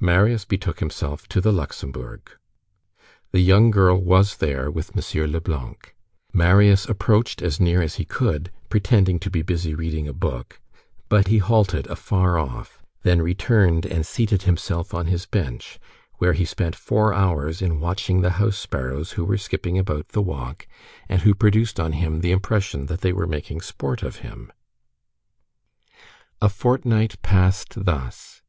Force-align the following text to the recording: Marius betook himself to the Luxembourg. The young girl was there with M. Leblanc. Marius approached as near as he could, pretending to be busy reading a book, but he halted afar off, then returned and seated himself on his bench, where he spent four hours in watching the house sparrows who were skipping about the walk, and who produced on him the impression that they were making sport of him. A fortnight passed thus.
Marius 0.00 0.44
betook 0.44 0.80
himself 0.80 1.28
to 1.28 1.40
the 1.40 1.52
Luxembourg. 1.52 2.28
The 3.30 3.38
young 3.38 3.70
girl 3.70 4.02
was 4.02 4.38
there 4.38 4.68
with 4.68 4.96
M. 4.96 5.30
Leblanc. 5.30 5.94
Marius 6.32 6.86
approached 6.86 7.40
as 7.40 7.60
near 7.60 7.80
as 7.80 7.94
he 7.94 8.04
could, 8.04 8.50
pretending 8.68 9.20
to 9.20 9.30
be 9.30 9.42
busy 9.42 9.72
reading 9.72 10.08
a 10.08 10.12
book, 10.12 10.60
but 11.08 11.28
he 11.28 11.38
halted 11.38 11.86
afar 11.86 12.36
off, 12.36 12.82
then 13.04 13.22
returned 13.22 13.86
and 13.86 14.04
seated 14.04 14.42
himself 14.42 14.92
on 14.92 15.06
his 15.06 15.24
bench, 15.26 15.78
where 16.14 16.32
he 16.32 16.44
spent 16.44 16.74
four 16.74 17.14
hours 17.14 17.62
in 17.62 17.78
watching 17.78 18.22
the 18.22 18.30
house 18.42 18.58
sparrows 18.58 19.12
who 19.12 19.24
were 19.24 19.38
skipping 19.38 19.78
about 19.78 20.08
the 20.08 20.20
walk, 20.20 20.66
and 21.08 21.22
who 21.22 21.32
produced 21.32 21.78
on 21.78 21.92
him 21.92 22.22
the 22.22 22.32
impression 22.32 22.86
that 22.86 23.02
they 23.02 23.12
were 23.12 23.28
making 23.28 23.60
sport 23.60 24.02
of 24.02 24.16
him. 24.16 24.50
A 26.42 26.48
fortnight 26.48 27.22
passed 27.22 27.84
thus. 27.84 28.42